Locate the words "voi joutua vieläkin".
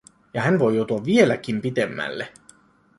0.59-1.61